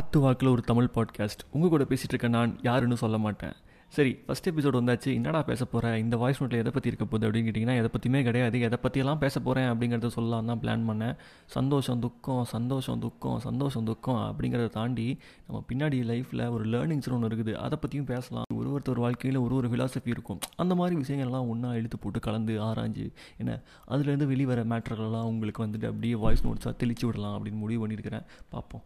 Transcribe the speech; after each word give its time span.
காத்து 0.00 0.20
வாக்கில் 0.20 0.48
ஒரு 0.48 0.62
தமிழ் 0.68 0.92
பாட்காஸ்ட் 0.94 1.42
உங்கள் 1.54 1.72
கூட 1.72 1.84
பேசிகிட்டு 1.88 2.14
இருக்க 2.14 2.28
நான் 2.34 2.52
யாருன்னு 2.66 2.96
சொல்ல 3.00 3.16
மாட்டேன். 3.24 3.56
சரி 3.96 4.12
ஃபஸ்ட் 4.26 4.48
எபிசோட் 4.50 4.76
வந்தாச்சு. 4.78 5.10
என்னடா 5.18 5.40
பேச 5.48 5.64
போகிறேன் 5.64 5.96
இந்த 6.02 6.16
வாய்ஸ் 6.20 6.40
நோட்டில் 6.42 6.60
எதை 6.62 6.70
பற்றி 6.74 6.88
இருக்க 6.90 7.04
போகுது 7.04 7.24
அப்படின்னு 7.26 7.48
கேட்டிங்கன்னா 7.48 7.74
எதை 7.80 7.90
பற்றியுமே 7.94 8.20
கிடையாது. 8.28 8.60
எதை 8.68 8.78
பற்றியெல்லாம் 8.82 9.20
பேச 9.24 9.40
போகிறேன் 9.46 9.68
அப்படிங்கிறத 9.70 10.10
சொல்லலாம் 10.16 10.48
தான் 10.50 10.60
பிளான் 10.62 10.84
பண்ணேன். 10.90 11.16
சந்தோஷம் 11.56 12.00
துக்கம் 12.04 12.44
சந்தோஷம் 12.44 13.00
துக்கம் 13.04 13.38
சந்தோஷம் 13.46 13.88
துக்கம் 13.90 14.20
அப்படிங்கிறத 14.28 14.68
தாண்டி 14.78 15.06
நம்ம 15.46 15.60
பின்னாடி 15.72 15.98
லைஃப்பில் 16.12 16.44
ஒரு 16.56 16.64
லேர்னிங்ஸ்னு 16.74 17.16
ஒன்று 17.18 17.30
இருக்குது. 17.30 17.54
அதை 17.64 17.78
பற்றியும் 17.82 18.08
பேசலாம். 18.12 18.48
ஒரு 18.60 18.70
ஒருத்தர் 18.74 19.02
வாழ்க்கையில் 19.06 19.40
ஒரு 19.46 19.56
ஒரு 19.60 19.70
ஃபிலாசபி 19.72 20.12
இருக்கும். 20.16 20.40
அந்த 20.64 20.76
மாதிரி 20.82 20.96
விஷயங்கள்லாம் 21.02 21.50
ஒன்றா 21.54 21.72
இழுத்து 21.80 22.00
போட்டு 22.04 22.20
கலந்து 22.28 22.56
ஆராய்ஞ்சு 22.68 23.08
என்ன 23.42 23.58
அதுலேருந்து 23.92 24.30
வெளிவர 24.32 24.64
மேட்டர்களெல்லாம் 24.74 25.28
உங்களுக்கு 25.34 25.66
வந்துட்டு 25.66 25.90
அப்படியே 25.92 26.14
வாய்ஸ் 26.24 26.46
நோட்ஸாக 26.48 26.74
தெளிச்சு 26.84 27.06
விடலாம் 27.10 27.36
அப்படின்னு 27.36 27.62
முடிவு 27.64 27.82
பண்ணியிருக்கிறேன். 27.82 28.26
பார்ப்போம். 28.56 28.84